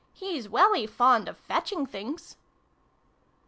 "He's 0.15 0.49
welly 0.49 0.87
fond 0.87 1.29
of 1.29 1.37
fetching 1.37 1.85
things." 1.85 2.35